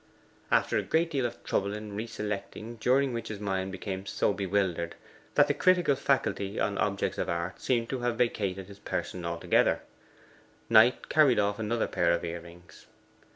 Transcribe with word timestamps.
After 0.49 0.79
a 0.79 0.81
great 0.81 1.11
deal 1.11 1.27
of 1.27 1.43
trouble 1.43 1.75
in 1.75 1.95
reselecting, 1.95 2.77
during 2.79 3.13
which 3.13 3.27
his 3.27 3.39
mind 3.39 3.71
became 3.71 4.07
so 4.07 4.33
bewildered 4.33 4.95
that 5.35 5.47
the 5.47 5.53
critical 5.53 5.95
faculty 5.95 6.59
on 6.59 6.75
objects 6.79 7.19
of 7.19 7.29
art 7.29 7.61
seemed 7.61 7.87
to 7.89 7.99
have 7.99 8.17
vacated 8.17 8.65
his 8.65 8.79
person 8.79 9.23
altogether, 9.25 9.83
Knight 10.71 11.07
carried 11.09 11.37
off 11.37 11.59
another 11.59 11.85
pair 11.85 12.13
of 12.13 12.25
ear 12.25 12.39
rings. 12.41 12.87